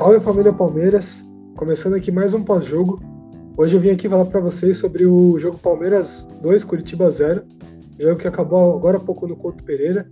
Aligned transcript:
Salve 0.00 0.18
família 0.20 0.50
Palmeiras, 0.50 1.22
começando 1.58 1.94
aqui 1.94 2.10
mais 2.10 2.32
um 2.32 2.42
pós-jogo. 2.42 2.98
Hoje 3.54 3.76
eu 3.76 3.80
vim 3.82 3.90
aqui 3.90 4.08
falar 4.08 4.24
para 4.24 4.40
vocês 4.40 4.78
sobre 4.78 5.04
o 5.04 5.38
jogo 5.38 5.58
Palmeiras 5.58 6.26
2, 6.40 6.64
Curitiba 6.64 7.10
0, 7.10 7.44
jogo 7.98 8.18
que 8.18 8.26
acabou 8.26 8.74
agora 8.74 8.96
há 8.96 9.00
pouco 9.00 9.26
no 9.26 9.36
Couto 9.36 9.62
Pereira. 9.62 10.10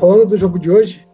Falando 0.00 0.26
do 0.26 0.36
jogo 0.36 0.58
de 0.58 0.68
hoje, 0.68 1.06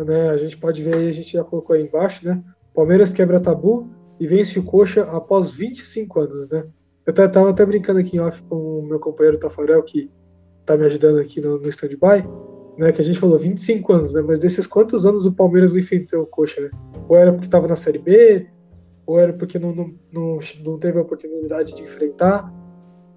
né, 0.00 0.30
a 0.30 0.36
gente 0.36 0.58
pode 0.58 0.82
ver 0.82 0.96
aí, 0.96 1.08
a 1.08 1.12
gente 1.12 1.34
já 1.34 1.44
colocou 1.44 1.76
aí 1.76 1.84
embaixo, 1.84 2.26
né? 2.26 2.42
Palmeiras 2.74 3.12
quebra 3.12 3.40
tabu 3.40 3.88
e 4.18 4.26
vence 4.26 4.58
o 4.58 4.62
Coxa 4.62 5.02
após 5.04 5.50
25 5.50 6.20
anos, 6.20 6.48
né? 6.48 6.64
Eu 7.06 7.12
estava 7.12 7.50
até 7.50 7.64
brincando 7.64 7.98
aqui 7.98 8.16
em 8.16 8.20
off 8.20 8.42
com 8.42 8.80
o 8.80 8.82
meu 8.82 9.00
companheiro 9.00 9.38
Tafarel, 9.38 9.82
que 9.82 10.10
está 10.60 10.76
me 10.76 10.84
ajudando 10.84 11.18
aqui 11.18 11.40
no, 11.40 11.58
no 11.58 11.68
stand-by, 11.68 12.28
né? 12.78 12.92
Que 12.92 13.00
a 13.00 13.04
gente 13.04 13.18
falou 13.18 13.38
25 13.38 13.92
anos, 13.92 14.14
né? 14.14 14.22
Mas 14.22 14.38
desses 14.38 14.66
quantos 14.66 15.06
anos 15.06 15.26
o 15.26 15.32
Palmeiras 15.32 15.74
enfrentou 15.74 16.22
o 16.22 16.26
Coxa, 16.26 16.60
né? 16.60 16.70
Ou 17.08 17.16
era 17.16 17.32
porque 17.32 17.46
estava 17.46 17.66
na 17.66 17.76
Série 17.76 17.98
B, 17.98 18.46
ou 19.06 19.18
era 19.18 19.32
porque 19.32 19.58
não, 19.58 19.74
não, 19.74 19.94
não, 20.12 20.38
não 20.64 20.78
teve 20.78 20.98
a 20.98 21.02
oportunidade 21.02 21.74
de 21.74 21.82
enfrentar 21.82 22.52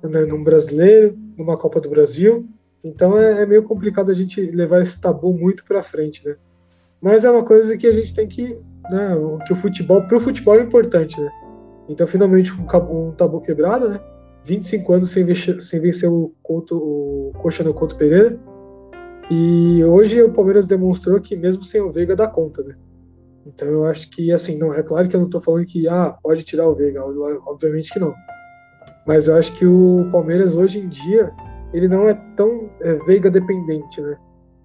né, 0.02 0.25
num 0.25 0.44
brasileiro, 0.44 1.16
numa 1.38 1.58
Copa 1.58 1.80
do 1.80 1.89
Brasil. 1.89 2.47
Então 2.83 3.17
é, 3.17 3.41
é 3.41 3.45
meio 3.45 3.63
complicado 3.63 4.09
a 4.09 4.13
gente 4.13 4.41
levar 4.41 4.81
esse 4.81 4.99
tabu 4.99 5.33
muito 5.33 5.63
para 5.66 5.83
frente, 5.83 6.25
né? 6.25 6.35
Mas 6.99 7.25
é 7.25 7.31
uma 7.31 7.44
coisa 7.44 7.77
que 7.77 7.85
a 7.85 7.91
gente 7.91 8.13
tem 8.13 8.27
que 8.27 8.58
né, 8.90 9.16
que 9.45 9.53
o 9.53 9.56
futebol, 9.56 10.02
para 10.03 10.17
o 10.17 10.22
futebol 10.22 10.56
é 10.56 10.64
importante, 10.64 11.20
né? 11.20 11.30
Então, 11.89 12.08
finalmente, 12.08 12.52
um, 12.53 12.66
um 12.92 13.12
tabu 13.12 13.42
quebrado, 13.42 13.90
né? 13.90 14.00
25 14.45 14.94
anos 14.94 15.09
sem, 15.09 15.23
vencer, 15.23 15.62
sem 15.62 15.80
vencer 15.80 16.09
o, 16.09 16.34
Couto, 16.42 16.78
o 16.78 17.31
Coxa 17.40 17.64
no 17.64 17.73
Couto 17.73 17.95
Pereira. 17.95 18.38
E 19.31 19.84
hoje 19.84 20.22
o 20.22 20.31
Palmeiras 20.31 20.67
demonstrou 20.67 21.20
que 21.20 21.36
mesmo 21.36 21.64
sem 21.64 21.81
o 21.81 21.92
Veiga 21.92 22.16
dá 22.16 22.28
conta, 22.28 22.62
né? 22.64 22.75
Então 23.45 23.67
eu 23.67 23.86
acho 23.86 24.09
que, 24.09 24.31
assim, 24.31 24.58
não 24.58 24.73
é 24.73 24.81
claro 24.81 25.08
que 25.08 25.16
eu 25.16 25.20
não 25.20 25.28
estou 25.28 25.42
falando 25.42 25.66
que, 25.66 25.88
ah, 25.88 26.18
pode 26.22 26.44
tirar 26.44 26.68
o 26.68 26.75
Veiga, 26.75 27.03
obviamente 27.03 27.92
que 27.92 28.00
não. 28.00 28.14
Mas 29.06 29.28
eu 29.28 29.36
acho 29.36 29.53
que 29.53 29.66
o 29.66 30.08
Palmeiras 30.12 30.56
hoje 30.56 30.80
em 30.80 30.88
dia, 30.88 31.31
ele 31.73 31.88
não 31.88 32.08
é 32.08 32.14
tão 32.36 32.70
é, 32.81 32.94
Veiga 33.06 33.30
dependente, 33.30 34.02
né? 34.02 34.18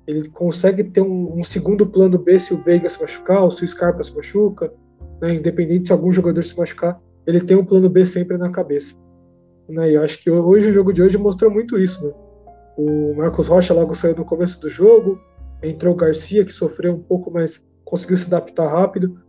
Ele 0.09 0.27
consegue 0.31 0.83
ter 0.83 1.03
um, 1.03 1.39
um, 1.39 1.45
segundo 1.45 1.87
plano 1.87 2.17
B 2.17 2.41
se 2.41 2.55
o 2.55 2.63
Veiga 2.63 2.89
se 2.89 2.99
machucar 2.99 3.45
ou 3.45 3.51
se 3.51 3.63
o 3.63 3.69
Scarpa 3.69 4.03
se 4.03 4.17
machuca, 4.17 4.73
né? 5.21 5.35
independente 5.35 5.89
se 5.89 5.93
algum 5.93 6.11
jogador 6.11 6.43
se 6.43 6.57
machucar, 6.57 6.99
ele 7.27 7.43
tem 7.43 7.55
um 7.55 7.65
plano 7.65 7.91
B 7.91 8.07
sempre 8.07 8.39
na 8.39 8.49
cabeça. 8.49 8.97
Né? 9.69 9.91
E 9.91 9.95
eu 9.97 10.03
acho 10.03 10.19
que 10.23 10.31
hoje 10.31 10.71
o 10.71 10.73
jogo 10.73 10.95
de 10.95 11.03
hoje 11.03 11.19
mostrou 11.19 11.51
muito 11.51 11.79
isso. 11.79 12.03
Né? 12.03 12.15
O 12.79 13.15
Marcos 13.17 13.49
Rocha 13.49 13.75
logo 13.75 13.95
saiu 13.95 14.17
no 14.17 14.25
começo 14.25 14.59
do 14.63 14.71
jogo, 14.71 15.21
entrou 15.63 15.93
o 15.93 15.97
Garcia 15.97 16.43
que 16.43 16.53
sofreu 16.53 16.95
um 16.95 17.03
pouco, 17.03 17.31
mas 17.31 17.63
conseguiu 17.85 18.17
se 18.17 18.25
adaptar 18.25 18.67
rápido. 18.67 19.21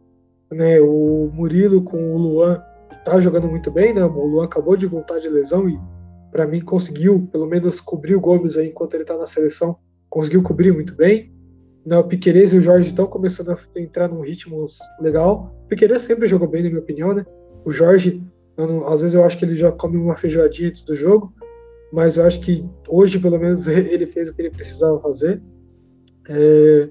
Né? 0.50 0.80
O 0.80 1.30
Murilo 1.34 1.84
com 1.84 2.16
o 2.16 2.18
Luan 2.18 2.64
está 2.90 3.20
jogando 3.20 3.50
muito 3.50 3.70
bem, 3.70 3.94
né? 3.94 4.04
O 4.06 4.26
Luan 4.26 4.46
acabou 4.46 4.78
de 4.78 4.88
voltar 4.88 5.20
de 5.20 5.28
lesão 5.28 5.68
e 5.68 5.78
para 6.32 6.48
mim 6.48 6.62
conseguiu 6.62 7.28
pelo 7.34 7.48
menos 7.48 7.82
cobrir 7.82 8.16
o 8.16 8.22
Gomes 8.22 8.56
aí 8.56 8.70
enquanto 8.70 8.94
ele 8.94 9.04
está 9.04 9.18
na 9.18 9.28
seleção 9.28 9.78
conseguiu 10.10 10.42
cobrir 10.42 10.74
muito 10.74 10.96
bem. 10.96 11.32
Né, 11.86 11.98
o 11.98 12.04
Piquerez 12.04 12.54
e 12.54 12.58
o 12.58 12.62
Jorge 12.62 12.90
estão 12.90 13.08
começando 13.08 13.52
a 13.52 13.58
entrar 13.80 14.08
num 14.08 14.22
ritmo 14.22 14.66
legal. 15.00 15.56
O 15.66 15.68
Piquerez 15.68 16.02
sempre 16.02 16.28
jogou 16.28 16.48
bem, 16.48 16.64
na 16.64 16.70
minha 16.70 16.82
opinião, 16.82 17.14
né? 17.14 17.26
O 17.66 17.72
Jorge, 17.72 18.22
não, 18.58 18.88
às 18.88 19.02
vezes 19.02 19.16
eu 19.16 19.24
acho 19.24 19.38
que 19.38 19.46
ele 19.46 19.56
já 19.56 19.72
come 19.72 19.98
uma 19.98 20.16
feijoadinha 20.16 20.70
antes 20.70 20.84
do 20.84 20.96
jogo, 20.96 21.34
mas 21.92 22.18
eu 22.18 22.26
acho 22.26 22.40
que 22.42 22.68
hoje, 22.88 23.18
pelo 23.18 23.40
menos, 23.40 23.66
ele 23.68 24.06
fez 24.06 24.30
o 24.30 24.34
que 24.34 24.42
ele 24.42 24.52
precisava 24.52 25.00
fazer. 25.00 25.42
É, 26.28 26.90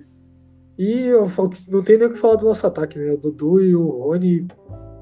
e 0.79 1.01
eu 1.07 1.29
falo 1.29 1.51
que 1.51 1.71
não 1.71 1.83
tem 1.83 1.99
nem 1.99 2.07
o 2.07 2.13
que 2.13 2.19
falar 2.19 2.37
do 2.37 2.47
nosso 2.47 2.67
ataque, 2.67 2.99
né? 2.99 3.13
O 3.13 3.17
Dudu 3.17 3.61
e 3.61 3.75
o 3.75 3.89
Rony 3.89 4.47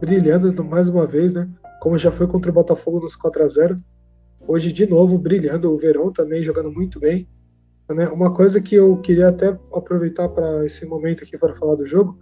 brilhando 0.01 0.65
mais 0.65 0.89
uma 0.89 1.07
vez, 1.07 1.33
né? 1.33 1.49
Como 1.81 1.99
já 1.99 2.11
foi 2.11 2.27
contra 2.27 2.51
o 2.51 2.55
Botafogo 2.55 3.01
nos 3.01 3.15
4 3.15 3.43
a 3.45 3.49
0 3.49 3.81
Hoje, 4.49 4.73
de 4.73 4.87
novo, 4.87 5.19
brilhando. 5.19 5.73
O 5.73 5.77
Verão 5.77 6.13
também 6.13 6.43
jogando 6.43 6.71
muito 6.71 7.01
bem. 7.01 7.29
Né? 7.89 8.09
Uma 8.09 8.35
coisa 8.35 8.61
que 8.61 8.75
eu 8.75 8.97
queria 8.99 9.29
até 9.29 9.57
aproveitar 9.73 10.29
para 10.29 10.65
esse 10.67 10.85
momento 10.85 11.23
aqui 11.23 11.39
para 11.39 11.55
falar 11.55 11.77
do 11.77 11.87
jogo, 11.87 12.19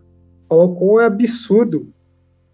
falar 0.48 0.64
o 0.64 0.74
quão 0.74 1.00
é 1.00 1.06
absurdo 1.06 1.92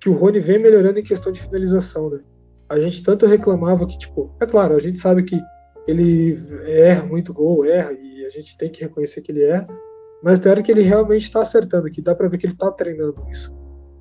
que 0.00 0.08
o 0.08 0.14
Rony 0.14 0.40
vem 0.40 0.58
melhorando 0.58 0.98
em 0.98 1.04
questão 1.04 1.32
de 1.32 1.42
finalização, 1.42 2.08
né? 2.08 2.20
A 2.68 2.78
gente 2.80 3.02
tanto 3.02 3.26
reclamava 3.26 3.86
que, 3.86 3.98
tipo, 3.98 4.34
é 4.40 4.46
claro, 4.46 4.76
a 4.76 4.80
gente 4.80 5.00
sabe 5.00 5.24
que 5.24 5.38
ele 5.86 6.38
erra 6.66 7.04
muito 7.04 7.34
gol, 7.34 7.64
erra, 7.64 7.92
e 7.92 8.24
a 8.24 8.30
gente 8.30 8.56
tem 8.56 8.70
que 8.70 8.80
reconhecer 8.80 9.20
que 9.22 9.32
ele 9.32 9.42
erra, 9.42 9.66
mas 10.22 10.38
tem 10.38 10.50
hora 10.50 10.62
que 10.62 10.70
ele 10.70 10.82
realmente 10.82 11.24
está 11.24 11.42
acertando, 11.42 11.90
que 11.90 12.00
dá 12.00 12.14
para 12.14 12.28
ver 12.28 12.38
que 12.38 12.46
ele 12.46 12.52
está 12.52 12.70
treinando 12.70 13.16
isso, 13.30 13.52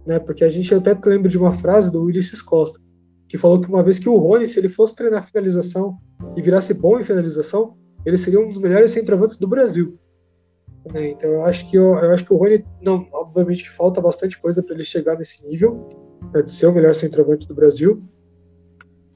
né? 0.05 0.19
Porque 0.19 0.43
a 0.43 0.49
gente 0.49 0.73
até 0.73 0.97
lembra 1.03 1.27
de 1.27 1.37
uma 1.37 1.53
frase 1.53 1.91
do 1.91 2.01
Ulisses 2.01 2.41
Costa, 2.41 2.79
que 3.27 3.37
falou 3.37 3.59
que 3.59 3.67
uma 3.67 3.83
vez 3.83 3.97
que 3.97 4.07
o 4.07 4.17
Rony, 4.17 4.47
se 4.47 4.59
ele 4.59 4.69
fosse 4.69 4.95
treinar 4.95 5.25
finalização 5.25 5.97
e 6.35 6.41
virasse 6.41 6.73
bom 6.73 6.99
em 6.99 7.03
finalização, 7.03 7.75
ele 8.05 8.17
seria 8.17 8.39
um 8.39 8.47
dos 8.47 8.59
melhores 8.59 8.91
centroavantes 8.91 9.37
do 9.37 9.47
Brasil. 9.47 9.97
Né? 10.91 11.09
Então 11.11 11.29
eu 11.29 11.45
acho 11.45 11.69
que 11.69 11.77
eu, 11.77 11.95
eu, 11.95 12.11
acho 12.11 12.25
que 12.25 12.33
o 12.33 12.37
Rony, 12.37 12.65
não, 12.81 13.07
obviamente 13.11 13.63
que 13.63 13.69
falta 13.69 14.01
bastante 14.01 14.39
coisa 14.39 14.63
para 14.63 14.73
ele 14.73 14.83
chegar 14.83 15.17
nesse 15.17 15.45
nível, 15.45 15.89
né, 16.33 16.41
de 16.41 16.53
ser 16.53 16.67
o 16.67 16.73
melhor 16.73 16.95
centroavante 16.95 17.47
do 17.47 17.53
Brasil, 17.53 18.01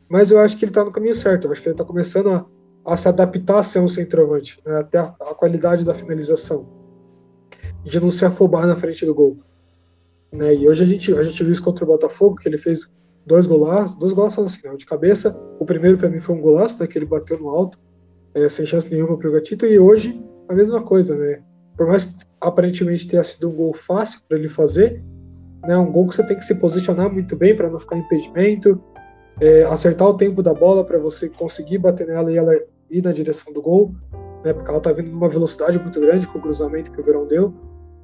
mas 0.09 0.31
eu 0.31 0.39
acho 0.39 0.57
que 0.57 0.65
ele 0.65 0.71
está 0.71 0.83
no 0.83 0.91
caminho 0.91 1.15
certo. 1.15 1.47
Eu 1.47 1.51
acho 1.51 1.61
que 1.61 1.67
ele 1.67 1.73
está 1.73 1.85
começando 1.85 2.29
a, 2.29 2.45
a, 2.85 2.97
se 2.97 3.07
adaptar 3.07 3.59
a 3.59 3.63
ser 3.63 3.79
um 3.79 3.87
centroavante, 3.87 4.61
né, 4.65 4.77
até 4.79 4.97
a, 4.97 5.15
a, 5.19 5.33
qualidade 5.33 5.83
da 5.83 5.95
finalização, 5.95 6.67
de 7.83 7.99
não 7.99 8.11
se 8.11 8.25
afobar 8.25 8.67
na 8.67 8.75
frente 8.75 9.05
do 9.05 9.15
gol. 9.15 9.39
Né? 10.31 10.53
E 10.55 10.67
hoje 10.67 10.83
a 10.83 10.85
gente, 10.85 11.13
a 11.13 11.23
gente 11.23 11.43
viu 11.43 11.51
isso 11.51 11.63
contra 11.63 11.83
o 11.83 11.87
Botafogo, 11.87 12.35
que 12.35 12.47
ele 12.47 12.57
fez 12.57 12.91
dois 13.25 13.45
golaços, 13.45 13.95
dois 13.95 14.13
golaços 14.13 14.45
assim, 14.45 14.67
né, 14.67 14.75
de 14.75 14.85
cabeça. 14.85 15.35
O 15.59 15.65
primeiro 15.65 15.97
para 15.97 16.09
mim 16.09 16.19
foi 16.19 16.35
um 16.35 16.41
golaço, 16.41 16.79
né, 16.79 16.87
que 16.87 16.97
ele 16.97 17.05
bateu 17.05 17.39
no 17.39 17.49
alto 17.49 17.79
é, 18.33 18.49
sem 18.49 18.65
chance 18.65 18.89
nenhuma 18.91 19.17
para 19.17 19.29
o 19.29 19.31
Gatito, 19.31 19.65
e 19.65 19.79
hoje 19.79 20.19
a 20.47 20.53
mesma 20.53 20.81
coisa, 20.81 21.15
né? 21.15 21.41
Por 21.77 21.87
mais 21.87 22.05
que 22.05 22.13
aparentemente 22.41 23.07
tenha 23.07 23.23
sido 23.23 23.49
um 23.49 23.53
gol 23.53 23.73
fácil 23.73 24.21
para 24.27 24.37
ele 24.37 24.49
fazer, 24.49 25.03
né? 25.63 25.77
Um 25.77 25.91
gol 25.91 26.07
que 26.07 26.15
você 26.15 26.23
tem 26.23 26.37
que 26.37 26.45
se 26.45 26.55
posicionar 26.55 27.11
muito 27.11 27.35
bem 27.35 27.55
para 27.55 27.69
não 27.69 27.79
ficar 27.79 27.97
impedimento, 27.97 28.81
é, 29.39 29.63
acertar 29.63 30.07
o 30.07 30.17
tempo 30.17 30.43
da 30.43 30.53
bola 30.53 30.83
para 30.83 30.97
você 30.97 31.29
conseguir 31.29 31.79
bater 31.79 32.07
nela 32.07 32.31
e 32.31 32.37
ela 32.37 32.53
ir 32.89 33.03
na 33.03 33.11
direção 33.11 33.51
do 33.53 33.61
gol, 33.61 33.93
né? 34.43 34.53
Porque 34.53 34.69
ela 34.69 34.77
está 34.77 34.91
vindo 34.91 35.09
numa 35.09 35.29
velocidade 35.29 35.79
muito 35.79 35.99
grande 35.99 36.27
com 36.27 36.37
o 36.37 36.41
cruzamento 36.41 36.91
que 36.91 37.01
o 37.01 37.03
Verão 37.03 37.25
deu. 37.27 37.53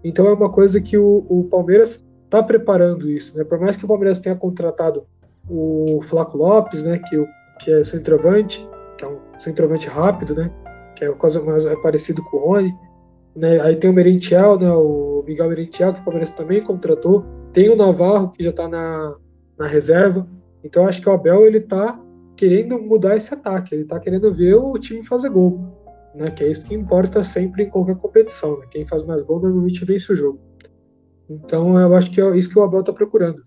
Então 0.03 0.28
é 0.28 0.34
uma 0.34 0.50
coisa 0.50 0.79
que 0.79 0.97
o, 0.97 1.25
o 1.29 1.44
Palmeiras 1.46 2.03
está 2.25 2.41
preparando 2.41 3.09
isso, 3.09 3.38
né? 3.38 3.44
Por 3.44 3.59
mais 3.59 3.75
que 3.75 3.85
o 3.85 3.88
Palmeiras 3.88 4.19
tenha 4.19 4.35
contratado 4.35 5.03
o 5.50 6.00
Flaco 6.03 6.38
Lopes, 6.38 6.81
né? 6.81 7.00
Que, 7.09 7.23
que 7.59 7.72
é 7.72 7.84
centroavante, 7.84 8.67
centroavante 9.39 9.88
rápido, 9.88 10.35
né? 10.35 10.51
Que 10.95 11.05
é 11.05 11.11
quase 11.11 11.39
mais 11.39 11.66
é 11.66 11.75
parecido 11.77 12.23
com 12.25 12.38
o 12.38 12.39
Rony. 12.41 12.75
Né? 13.35 13.59
Aí 13.61 13.75
tem 13.75 13.89
o 13.89 13.94
Merentiel, 13.94 14.59
né? 14.59 14.69
O 14.69 15.23
Miguel 15.25 15.50
Merentiel, 15.50 15.94
que 15.94 16.01
o 16.01 16.03
Palmeiras 16.03 16.31
também 16.31 16.61
contratou. 16.63 17.25
Tem 17.53 17.69
o 17.69 17.75
Navarro, 17.75 18.31
que 18.31 18.44
já 18.44 18.49
está 18.49 18.67
na, 18.67 19.16
na 19.57 19.66
reserva. 19.66 20.28
Então 20.63 20.88
acho 20.88 21.01
que 21.01 21.09
o 21.09 21.11
Abel 21.11 21.45
ele 21.45 21.61
tá 21.61 21.99
querendo 22.35 22.79
mudar 22.79 23.16
esse 23.16 23.33
ataque. 23.33 23.73
Ele 23.73 23.83
está 23.83 23.99
querendo 23.99 24.33
ver 24.33 24.55
o 24.55 24.78
time 24.78 25.05
fazer 25.05 25.29
gol. 25.29 25.59
Né? 26.13 26.31
Que 26.31 26.44
é 26.44 26.51
isso 26.51 26.66
que 26.66 26.73
importa 26.73 27.23
sempre 27.23 27.63
em 27.63 27.69
qualquer 27.69 27.95
competição. 27.95 28.59
Né? 28.59 28.66
Quem 28.69 28.85
faz 28.85 29.03
mais 29.03 29.23
gol 29.23 29.41
normalmente 29.41 29.85
vence 29.85 30.11
o 30.11 30.16
jogo. 30.16 30.40
Então 31.29 31.79
eu 31.79 31.96
acho 31.96 32.09
que 32.11 32.19
é 32.19 32.37
isso 32.37 32.49
que 32.49 32.58
o 32.58 32.64
Abel 32.64 32.79
está 32.79 32.91
procurando. 32.91 33.43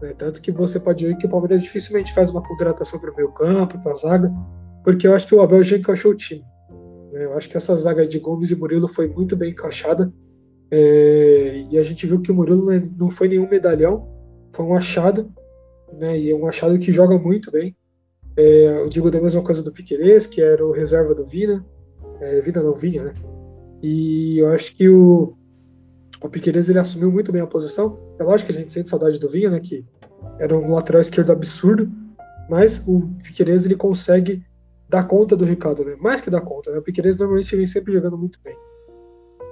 Né? 0.00 0.12
Tanto 0.18 0.42
que 0.42 0.50
você 0.50 0.80
pode 0.80 1.06
ver 1.06 1.16
que 1.16 1.26
o 1.26 1.30
Palmeiras 1.30 1.62
dificilmente 1.62 2.12
faz 2.12 2.28
uma 2.30 2.42
contratação 2.42 2.98
para 2.98 3.12
o 3.12 3.16
meio 3.16 3.30
campo, 3.32 3.78
para 3.78 3.92
a 3.92 3.96
zaga, 3.96 4.32
porque 4.84 5.06
eu 5.06 5.14
acho 5.14 5.26
que 5.26 5.34
o 5.34 5.40
Abel 5.40 5.62
já 5.62 5.76
encaixou 5.76 6.12
o 6.12 6.16
time. 6.16 6.44
Né? 7.12 7.24
Eu 7.24 7.36
acho 7.36 7.48
que 7.48 7.56
essa 7.56 7.76
zaga 7.76 8.06
de 8.06 8.18
Gomes 8.18 8.50
e 8.50 8.56
Murilo 8.56 8.88
foi 8.88 9.08
muito 9.08 9.36
bem 9.36 9.50
encaixada. 9.50 10.12
É, 10.70 11.66
e 11.70 11.78
a 11.78 11.82
gente 11.82 12.06
viu 12.06 12.20
que 12.20 12.32
o 12.32 12.34
Murilo 12.34 12.66
não 12.96 13.10
foi 13.10 13.28
nenhum 13.28 13.48
medalhão, 13.48 14.08
foi 14.52 14.64
um 14.64 14.74
achado, 14.74 15.30
né? 15.92 16.18
E 16.18 16.30
é 16.30 16.34
um 16.34 16.46
achado 16.46 16.78
que 16.78 16.90
joga 16.90 17.18
muito 17.18 17.50
bem. 17.50 17.76
É, 18.36 18.80
eu 18.80 18.88
digo 18.88 19.10
da 19.10 19.20
mesma 19.20 19.42
coisa 19.42 19.62
do 19.62 19.70
Piquerez, 19.70 20.26
que 20.26 20.40
era 20.40 20.66
o 20.66 20.72
reserva 20.72 21.14
do 21.14 21.26
Vina. 21.26 21.64
É, 22.20 22.40
Vina 22.40 22.62
não 22.62 22.74
vinha, 22.74 23.04
né? 23.04 23.14
E 23.82 24.38
eu 24.38 24.48
acho 24.48 24.74
que 24.74 24.88
o, 24.88 25.36
o 26.22 26.28
Piquerez 26.28 26.70
ele 26.70 26.78
assumiu 26.78 27.12
muito 27.12 27.30
bem 27.30 27.42
a 27.42 27.46
posição. 27.46 27.98
É 28.18 28.24
lógico 28.24 28.50
que 28.50 28.56
a 28.56 28.60
gente 28.60 28.72
sente 28.72 28.88
saudade 28.88 29.18
do 29.18 29.28
Vinha, 29.28 29.50
né? 29.50 29.60
Que 29.60 29.84
era 30.38 30.56
um 30.56 30.72
lateral 30.72 31.02
esquerdo 31.02 31.32
absurdo, 31.32 31.90
mas 32.48 32.82
o 32.86 33.08
Piquerez 33.22 33.66
ele 33.66 33.76
consegue 33.76 34.42
dá 34.92 35.02
conta 35.02 35.34
do 35.34 35.46
Ricardo, 35.46 35.82
né? 35.82 35.96
Mais 35.98 36.20
que 36.20 36.28
dá 36.28 36.38
conta, 36.38 36.70
né? 36.70 36.78
O 36.78 36.82
Piqueires 36.82 37.16
normalmente 37.16 37.56
vem 37.56 37.66
sempre 37.66 37.94
jogando 37.94 38.18
muito 38.18 38.38
bem. 38.44 38.54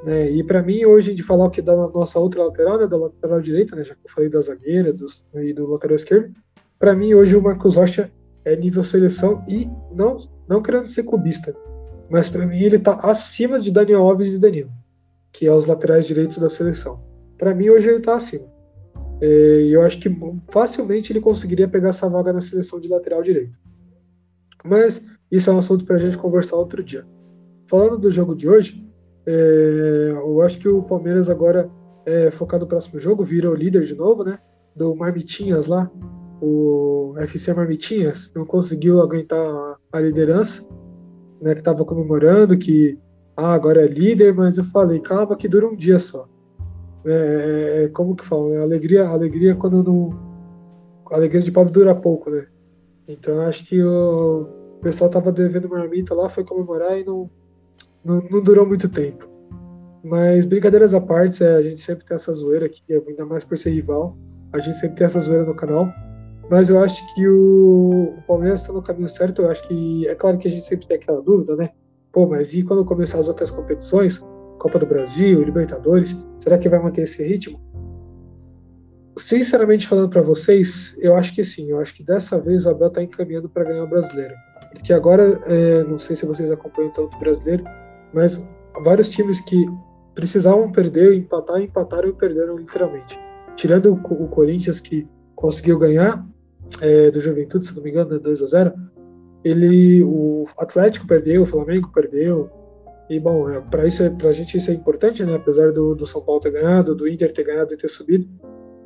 Né? 0.05 0.31
E 0.31 0.45
para 0.45 0.63
mim, 0.63 0.85
hoje, 0.85 1.15
de 1.15 1.23
falar 1.23 1.47
o 1.47 1.51
que 1.51 1.63
da 1.63 1.75
nossa 1.75 2.19
outra 2.19 2.45
lateral, 2.45 2.79
né, 2.79 2.87
da 2.87 2.97
lateral 2.99 3.41
direita, 3.41 3.75
né, 3.75 3.83
já 3.83 3.95
que 3.95 4.01
eu 4.05 4.11
falei 4.11 4.29
da 4.29 4.41
zagueira 4.43 4.93
dos, 4.93 5.27
e 5.35 5.55
do 5.55 5.67
lateral 5.67 5.97
esquerdo, 5.97 6.35
para 6.79 6.95
mim, 6.95 7.15
hoje, 7.15 7.37
o 7.37 7.43
Marcos 7.43 7.75
Rocha 7.75 8.11
é 8.45 8.55
nível 8.55 8.85
seleção 8.85 9.43
e 9.49 9.67
não, 9.95 10.19
não 10.47 10.63
querendo 10.63 10.89
ser 10.89 11.05
clubista, 11.05 11.55
mas 12.11 12.29
para 12.29 12.47
mim 12.47 12.61
ele 12.63 12.77
está 12.77 12.95
acima 13.03 13.59
de 13.59 13.71
Daniel 13.71 14.03
Alves 14.03 14.33
e 14.33 14.39
Danilo, 14.39 14.71
que 15.33 15.47
é 15.47 15.53
os 15.53 15.65
laterais 15.65 16.07
direitos 16.07 16.37
da 16.37 16.51
seleção. 16.51 17.03
Para 17.39 17.55
mim, 17.55 17.71
hoje 17.71 17.89
ele 17.89 17.99
está 17.99 18.15
acima. 18.15 18.47
É, 19.23 19.63
e 19.63 19.73
eu 19.73 19.83
acho 19.83 19.99
que 20.01 20.11
facilmente 20.51 21.13
ele 21.13 21.21
conseguiria 21.21 21.69
pegar 21.69 21.91
essa 21.91 22.09
vaga 22.09 22.33
na 22.33 22.41
seleção 22.41 22.81
de 22.81 22.89
lateral 22.89 23.23
direito. 23.23 23.59
Mas 24.65 25.01
isso 25.31 25.49
é 25.49 25.53
um 25.53 25.59
assunto 25.59 25.85
para 25.85 25.97
a 25.97 25.99
gente 25.99 26.19
conversar 26.19 26.57
outro 26.57 26.83
dia. 26.83 27.07
Falando 27.67 27.99
do 27.99 28.11
jogo 28.11 28.35
de 28.35 28.49
hoje, 28.49 28.85
é, 29.27 30.11
eu 30.13 30.43
acho 30.43 30.59
que 30.59 30.69
o 30.69 30.83
Palmeiras 30.83 31.31
agora 31.31 31.71
é 32.05 32.31
focado 32.31 32.65
no 32.65 32.69
próximo 32.69 32.99
jogo, 32.99 33.25
vira 33.25 33.51
o 33.51 33.55
líder 33.55 33.85
de 33.85 33.95
novo, 33.95 34.25
né? 34.25 34.39
Do 34.75 34.95
Marmitinhas 34.95 35.67
lá, 35.67 35.91
o 36.41 37.15
FC 37.19 37.53
Marmitinhas, 37.55 38.33
não 38.35 38.45
conseguiu 38.45 39.01
aguentar 39.01 39.77
a 39.93 40.01
liderança, 40.01 40.65
né? 41.41 41.55
Que 41.55 41.61
estava 41.61 41.85
comemorando 41.85 42.59
que 42.59 42.99
ah, 43.37 43.53
agora 43.53 43.85
é 43.85 43.89
líder, 43.89 44.35
mas 44.35 44.59
eu 44.59 44.65
falei, 44.65 45.01
calma 45.01 45.37
que 45.37 45.49
dura 45.49 45.69
um 45.69 45.77
dia 45.77 45.99
só. 45.99 46.29
É, 47.05 47.13
é, 47.13 47.85
é 47.85 47.89
como 47.89 48.17
que 48.17 48.27
fala, 48.27 48.49
né? 48.51 48.63
Alegria, 48.63 49.07
alegria 49.07 49.55
quando 49.55 49.83
não. 49.83 50.31
A 51.11 51.17
alegria 51.17 51.41
de 51.41 51.51
pobre 51.51 51.73
dura 51.73 51.95
pouco, 51.95 52.31
né? 52.31 52.47
Então 53.09 53.41
acho 53.41 53.65
que 53.65 53.83
o 53.83 54.60
pessoal 54.81 55.11
tava 55.11 55.31
devendo 55.33 55.69
marmita 55.69 56.15
lá, 56.15 56.29
foi 56.29 56.45
comemorar 56.45 56.99
e 56.99 57.05
não, 57.05 57.31
não, 58.05 58.23
não 58.31 58.43
durou 58.43 58.67
muito 58.67 58.89
tempo. 58.89 59.29
Mas 60.03 60.45
brincadeiras 60.45 60.95
à 60.95 61.01
parte, 61.01 61.45
é, 61.45 61.55
a 61.55 61.63
gente 61.63 61.81
sempre 61.81 62.05
tem 62.07 62.15
essa 62.15 62.33
zoeira 62.33 62.67
aqui, 62.67 62.83
ainda 62.91 63.27
mais 63.27 63.45
por 63.45 63.59
ser 63.59 63.71
rival. 63.71 64.17
A 64.53 64.59
gente 64.59 64.79
sempre 64.79 64.97
tem 64.97 65.05
essa 65.05 65.21
zoeira 65.21 65.45
no 65.45 65.55
canal. 65.55 65.89
Mas 66.51 66.69
eu 66.69 66.81
acho 66.81 67.15
que 67.15 67.29
o, 67.29 68.15
o 68.19 68.23
Palmeiras 68.27 68.61
está 68.61 68.73
no 68.73 68.83
caminho 68.83 69.09
certo. 69.09 69.43
Eu 69.43 69.51
acho 69.51 69.67
que 69.69 70.09
é 70.09 70.15
claro 70.15 70.39
que 70.39 70.49
a 70.49 70.51
gente 70.51 70.67
sempre 70.67 70.87
tem 70.87 70.97
aquela 70.97 71.23
dúvida, 71.23 71.55
né? 71.55 71.71
Pô, 72.11 72.27
mas 72.27 72.53
e 72.55 72.65
quando 72.65 72.85
começar 72.85 73.21
as 73.21 73.29
outras 73.29 73.51
competições? 73.51 74.19
Copa 74.59 74.79
do 74.79 74.87
Brasil, 74.87 75.43
Libertadores, 75.43 76.17
será 76.41 76.59
que 76.59 76.69
vai 76.69 76.83
manter 76.83 77.03
esse 77.03 77.23
ritmo? 77.23 77.61
Sinceramente 79.17 79.87
falando 79.87 80.11
para 80.11 80.23
vocês, 80.23 80.97
eu 80.99 81.15
acho 81.15 81.35
que 81.35 81.45
sim. 81.45 81.71
Eu 81.71 81.79
acho 81.79 81.95
que 81.95 82.03
dessa 82.03 82.39
vez 82.39 82.67
o 82.67 82.71
Abel 82.71 82.89
está 82.89 83.03
encaminhando 83.03 83.49
para 83.49 83.65
ganhar 83.65 83.85
o 83.85 83.89
brasileiro. 83.89 84.35
Porque 84.73 84.93
agora, 84.93 85.41
é, 85.47 85.85
não 85.85 85.99
sei 85.99 86.17
se 86.17 86.27
vocês 86.27 86.51
acompanham 86.51 86.93
tanto 86.93 87.17
o 87.17 87.19
brasileiro, 87.19 87.65
mas 88.13 88.43
vários 88.85 89.11
times 89.11 89.41
que 89.41 89.67
precisavam 90.15 90.71
perder, 90.71 91.15
empatar, 91.15 91.61
empataram 91.61 92.09
e 92.09 92.13
perderam 92.13 92.57
literalmente. 92.57 93.19
Tirando 93.57 93.93
o, 93.93 94.25
o 94.25 94.29
Corinthians, 94.29 94.81
que 94.81 95.07
conseguiu 95.35 95.79
ganhar 95.79 96.25
é, 96.81 97.11
do 97.11 97.21
Juventude, 97.21 97.67
se 97.67 97.75
não 97.75 97.83
me 97.83 97.91
engano, 97.91 98.19
2 98.19 98.43
a 98.43 98.47
0 98.47 98.75
ele, 99.43 100.03
o 100.05 100.47
Atlético 100.59 101.07
perdeu, 101.07 101.43
o 101.43 101.47
Flamengo 101.47 101.91
perdeu, 101.93 102.51
e 103.09 103.19
bom, 103.19 103.51
é, 103.51 103.61
para 103.61 103.87
isso, 103.87 104.09
para 104.13 104.29
a 104.29 104.33
gente 104.33 104.57
isso 104.57 104.71
é 104.71 104.75
importante, 104.75 105.25
né? 105.25 105.35
Apesar 105.35 105.73
do, 105.73 105.97
do 105.97 106.07
São 106.07 106.23
Paulo 106.23 106.41
ter 106.41 106.53
ganhado, 106.53 106.95
do 106.95 107.09
Inter 107.09 107.33
ter 107.33 107.45
ganhado 107.45 107.75
e 107.75 107.77
ter 107.77 107.89
subido, 107.89 108.29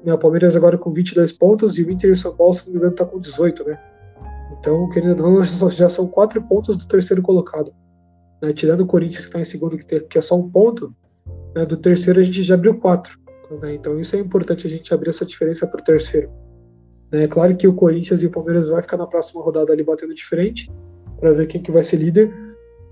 né? 0.02 0.14
O 0.14 0.18
Palmeiras 0.18 0.56
agora 0.56 0.78
com 0.78 0.92
22 0.92 1.32
pontos 1.32 1.76
e 1.76 1.82
o 1.82 1.90
Inter 1.90 2.10
e 2.10 2.12
o 2.14 2.16
São 2.16 2.34
Paulo, 2.34 2.54
se 2.54 2.64
não 2.64 2.72
me 2.72 2.78
engano, 2.78 2.94
tá 2.94 3.04
com 3.04 3.20
18, 3.20 3.64
né? 3.64 3.78
Então, 4.64 4.88
querendo 4.88 5.22
ou 5.22 5.30
não, 5.30 5.44
já 5.70 5.90
são 5.90 6.08
quatro 6.08 6.40
pontos 6.40 6.78
do 6.78 6.86
terceiro 6.86 7.20
colocado. 7.20 7.70
Né? 8.40 8.50
Tirando 8.54 8.80
o 8.80 8.86
Corinthians 8.86 9.26
que 9.26 9.28
está 9.28 9.38
em 9.38 9.44
segundo, 9.44 9.76
que, 9.76 10.00
que, 10.00 10.18
é 10.18 10.20
só 10.22 10.38
um 10.38 10.50
ponto, 10.50 10.94
né? 11.54 11.66
do 11.66 11.76
terceiro 11.76 12.18
a 12.18 12.22
gente 12.22 12.42
já 12.42 12.54
abriu 12.54 12.78
quatro. 12.78 13.18
Né? 13.60 13.74
Então, 13.74 14.00
isso 14.00 14.16
é 14.16 14.18
importante 14.18 14.66
a 14.66 14.70
gente 14.70 14.94
abrir 14.94 15.10
essa 15.10 15.26
diferença 15.26 15.66
para 15.66 15.82
o 15.82 15.84
terceiro. 15.84 16.30
É 17.12 17.28
claro 17.28 17.54
que 17.54 17.68
o 17.68 17.74
Corinthians 17.74 18.22
e 18.22 18.26
o 18.26 18.30
Palmeiras 18.30 18.70
vai 18.70 18.80
ficar 18.80 18.96
na 18.96 19.06
próxima 19.06 19.42
rodada 19.42 19.70
ali 19.70 19.84
batendo 19.84 20.14
de 20.14 20.24
frente 20.24 20.72
para 21.20 21.32
ver 21.32 21.46
quem 21.46 21.62
que 21.62 21.70
vai 21.70 21.84
ser 21.84 21.98
líder. 21.98 22.34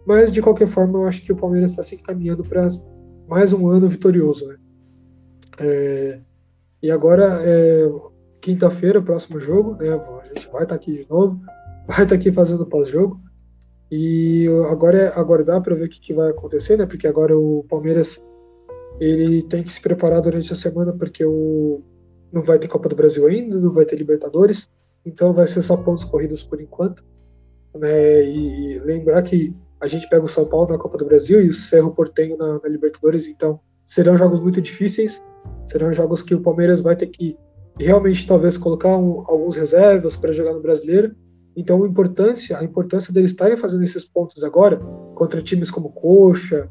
Mas, 0.06 0.30
de 0.30 0.42
qualquer 0.42 0.68
forma, 0.68 0.98
eu 0.98 1.06
acho 1.06 1.22
que 1.22 1.32
o 1.32 1.36
Palmeiras 1.36 1.70
está 1.70 1.82
se 1.82 1.94
encaminhando 1.94 2.44
para 2.44 2.68
mais 3.26 3.50
um 3.54 3.66
ano 3.68 3.88
vitorioso. 3.88 4.46
Né? 4.46 4.56
É, 5.58 6.20
e 6.82 6.90
agora, 6.90 7.40
é, 7.42 7.88
quinta-feira, 8.42 9.00
próximo 9.00 9.40
jogo, 9.40 9.76
né? 9.76 9.88
a 9.88 10.26
gente 10.26 10.46
vai 10.48 10.64
estar 10.64 10.66
tá 10.66 10.74
aqui 10.74 10.98
de 10.98 11.08
novo, 11.08 11.40
vai 11.86 12.02
estar 12.02 12.06
tá 12.06 12.14
aqui 12.14 12.32
fazendo 12.32 12.66
pós-jogo. 12.66 13.20
E 13.90 14.46
agora 14.70 14.98
é 14.98 15.18
aguardar 15.18 15.60
para 15.62 15.74
ver 15.74 15.84
o 15.84 15.88
que, 15.88 16.00
que, 16.00 16.14
vai 16.14 16.30
acontecer, 16.30 16.78
né? 16.78 16.86
Porque 16.86 17.06
agora 17.06 17.36
o 17.36 17.64
Palmeiras 17.68 18.22
ele 18.98 19.42
tem 19.42 19.62
que 19.62 19.72
se 19.72 19.80
preparar 19.80 20.22
durante 20.22 20.52
a 20.52 20.56
semana, 20.56 20.92
porque 20.92 21.24
o, 21.24 21.82
não 22.32 22.42
vai 22.42 22.58
ter 22.58 22.68
Copa 22.68 22.88
do 22.88 22.96
Brasil 22.96 23.26
ainda, 23.26 23.58
não 23.58 23.72
vai 23.72 23.84
ter 23.84 23.96
Libertadores, 23.96 24.70
então 25.04 25.34
vai 25.34 25.46
ser 25.46 25.62
só 25.62 25.76
pontos 25.76 26.04
corridos 26.04 26.42
por 26.42 26.60
enquanto. 26.60 27.04
Né? 27.74 28.24
E, 28.24 28.78
lembrar 28.78 29.22
que 29.22 29.54
a 29.80 29.86
gente 29.86 30.08
pega 30.08 30.24
o 30.24 30.28
São 30.28 30.46
Paulo 30.46 30.70
na 30.70 30.78
Copa 30.78 30.96
do 30.96 31.04
Brasil 31.04 31.42
e 31.42 31.48
o 31.48 31.54
Cerro 31.54 31.90
Portenho 31.90 32.36
na, 32.38 32.60
na 32.60 32.68
Libertadores, 32.68 33.26
então 33.26 33.60
serão 33.84 34.16
jogos 34.16 34.40
muito 34.40 34.60
difíceis, 34.60 35.20
serão 35.66 35.92
jogos 35.92 36.22
que 36.22 36.34
o 36.34 36.40
Palmeiras 36.40 36.80
vai 36.80 36.96
ter 36.96 37.08
que 37.08 37.36
realmente 37.78 38.26
talvez 38.26 38.56
colocar 38.56 38.96
um, 38.96 39.24
alguns 39.26 39.56
reservas 39.56 40.16
para 40.16 40.32
jogar 40.32 40.54
no 40.54 40.62
Brasileiro. 40.62 41.14
Então 41.56 41.82
a 41.82 41.86
importância, 41.86 42.58
a 42.58 42.64
importância 42.64 43.12
deles 43.12 43.32
estarem 43.32 43.56
fazendo 43.56 43.84
esses 43.84 44.04
pontos 44.04 44.42
agora 44.42 44.78
contra 45.14 45.42
times 45.42 45.70
como 45.70 45.90
Coxa, 45.90 46.68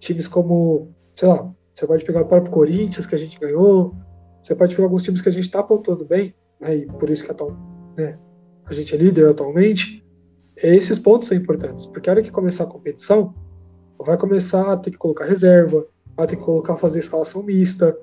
times 0.00 0.26
como, 0.26 0.90
sei 1.14 1.28
lá, 1.28 1.50
você 1.74 1.86
pode 1.86 2.04
pegar 2.04 2.22
o 2.22 2.26
próprio 2.26 2.52
Corinthians 2.52 3.06
que 3.06 3.14
a 3.14 3.18
gente 3.18 3.38
ganhou, 3.38 3.94
você 4.42 4.54
pode 4.54 4.74
pegar 4.74 4.86
alguns 4.86 5.04
times 5.04 5.20
que 5.20 5.28
a 5.28 5.32
gente 5.32 5.44
está 5.44 5.62
pontuando 5.62 6.04
bem, 6.04 6.34
né, 6.60 6.76
e 6.76 6.86
por 6.86 7.08
isso 7.10 7.24
que 7.24 7.30
atual, 7.30 7.56
né, 7.96 8.18
a 8.66 8.74
gente 8.74 8.94
é 8.94 8.98
líder 8.98 9.28
atualmente, 9.28 10.04
esses 10.56 10.98
pontos 10.98 11.28
são 11.28 11.36
importantes, 11.36 11.86
porque 11.86 12.08
a 12.08 12.14
hora 12.14 12.22
que 12.22 12.30
começar 12.30 12.64
a 12.64 12.66
competição, 12.66 13.34
vai 13.98 14.16
começar 14.16 14.72
a 14.72 14.76
ter 14.76 14.90
que 14.90 14.98
colocar 14.98 15.24
reserva, 15.24 15.86
vai 16.16 16.26
ter 16.26 16.36
que 16.36 16.42
colocar 16.42 16.76
fazer 16.76 16.98
escalação 16.98 17.42
mista, 17.42 17.96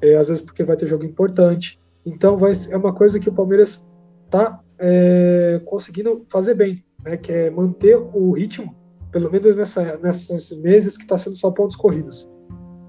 é, 0.00 0.16
às 0.16 0.28
vezes 0.28 0.42
porque 0.42 0.64
vai 0.64 0.76
ter 0.76 0.86
jogo 0.86 1.04
importante. 1.04 1.78
Então 2.04 2.36
vai, 2.36 2.52
é 2.70 2.76
uma 2.76 2.92
coisa 2.92 3.18
que 3.18 3.28
o 3.28 3.32
Palmeiras 3.32 3.84
está 4.26 4.60
é, 4.80 5.60
conseguindo 5.64 6.24
fazer 6.28 6.54
bem, 6.54 6.84
né, 7.04 7.16
que 7.16 7.30
é 7.30 7.50
manter 7.50 7.96
o 7.96 8.32
ritmo, 8.32 8.74
pelo 9.12 9.30
menos 9.30 9.56
nessa, 9.56 9.98
nesses 9.98 10.50
meses 10.58 10.96
que 10.96 11.02
está 11.02 11.18
sendo 11.18 11.36
só 11.36 11.50
pontos 11.50 11.76
corridos. 11.76 12.28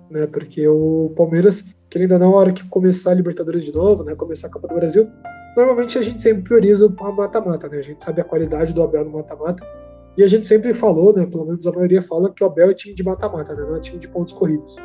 Né, 0.10 0.26
porque 0.28 0.68
o 0.68 1.14
Palmeiras, 1.16 1.64
que 1.90 2.00
ainda 2.00 2.18
não, 2.18 2.32
na 2.32 2.38
hora 2.38 2.54
que 2.54 2.68
começar 2.70 3.12
a 3.12 3.14
Libertadores 3.14 3.64
de 3.64 3.74
novo, 3.74 4.04
né, 4.04 4.16
começar 4.16 4.48
a 4.48 4.50
Copa 4.50 4.68
do 4.68 4.76
Brasil, 4.76 5.08
normalmente 5.56 5.98
a 5.98 6.02
gente 6.02 6.22
sempre 6.22 6.44
prioriza 6.44 6.88
o 6.88 7.16
mata-mata, 7.16 7.68
né? 7.68 7.80
A 7.80 7.82
gente 7.82 8.04
sabe 8.04 8.22
a 8.22 8.24
qualidade 8.24 8.74
do 8.74 8.82
Abel 8.82 9.06
no 9.06 9.12
mata-mata. 9.12 9.66
E 10.18 10.24
a 10.24 10.28
gente 10.28 10.46
sempre 10.46 10.74
falou, 10.74 11.16
né? 11.16 11.26
Pelo 11.26 11.46
menos 11.46 11.66
a 11.66 11.72
maioria 11.72 12.02
fala 12.02 12.32
que 12.32 12.44
o 12.44 12.48
Abel 12.48 12.70
é 12.70 12.74
time 12.74 12.94
de 12.94 13.04
mata-mata, 13.04 13.54
né? 13.56 13.62
Não 13.62 13.76
é 13.76 13.80
time 13.80 14.00
de 14.00 14.08
pontos 14.08 14.34
corridos. 14.34 14.76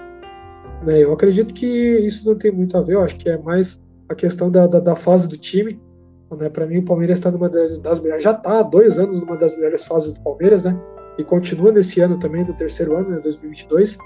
Né? 0.84 1.02
Eu 1.02 1.12
acredito 1.12 1.54
que 1.54 1.66
isso 1.66 2.26
não 2.28 2.36
tem 2.36 2.50
muito 2.50 2.76
a 2.76 2.82
ver, 2.82 2.94
eu 2.94 3.02
acho 3.02 3.16
que 3.16 3.28
é 3.28 3.38
mais 3.38 3.80
a 4.08 4.14
questão 4.14 4.50
da, 4.50 4.66
da, 4.66 4.78
da 4.78 4.96
fase 4.96 5.28
do 5.28 5.36
time. 5.36 5.80
Né? 6.30 6.48
Para 6.48 6.66
mim, 6.66 6.78
o 6.78 6.84
Palmeiras 6.84 7.18
está 7.18 7.30
numa 7.30 7.48
das 7.48 8.00
melhores, 8.00 8.24
já 8.24 8.32
está 8.32 8.60
há 8.60 8.62
dois 8.62 8.98
anos 8.98 9.20
numa 9.20 9.36
das 9.36 9.54
melhores 9.54 9.84
fases 9.86 10.12
do 10.12 10.20
Palmeiras, 10.20 10.64
né? 10.64 10.78
E 11.18 11.24
continua 11.24 11.72
nesse 11.72 12.00
ano 12.00 12.18
também, 12.18 12.44
no 12.44 12.54
terceiro 12.54 12.96
ano, 12.96 13.10
né? 13.10 13.20
2022. 13.20 13.96